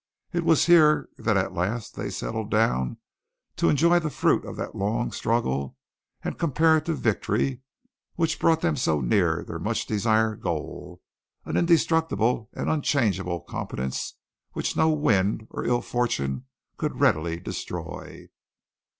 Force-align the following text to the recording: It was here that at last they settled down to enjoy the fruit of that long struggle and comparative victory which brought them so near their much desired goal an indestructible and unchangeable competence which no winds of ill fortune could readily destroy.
It 0.33 0.43
was 0.43 0.65
here 0.65 1.09
that 1.19 1.37
at 1.37 1.53
last 1.53 1.95
they 1.95 2.09
settled 2.09 2.49
down 2.49 2.97
to 3.55 3.69
enjoy 3.69 3.99
the 3.99 4.09
fruit 4.09 4.45
of 4.45 4.55
that 4.55 4.73
long 4.73 5.11
struggle 5.11 5.77
and 6.23 6.39
comparative 6.39 6.97
victory 6.97 7.61
which 8.15 8.39
brought 8.39 8.61
them 8.61 8.75
so 8.75 8.99
near 8.99 9.43
their 9.45 9.59
much 9.59 9.85
desired 9.85 10.41
goal 10.41 11.01
an 11.45 11.55
indestructible 11.55 12.49
and 12.53 12.67
unchangeable 12.67 13.41
competence 13.41 14.15
which 14.53 14.75
no 14.75 14.89
winds 14.89 15.43
of 15.51 15.67
ill 15.67 15.81
fortune 15.83 16.47
could 16.77 16.99
readily 16.99 17.39
destroy. 17.39 18.27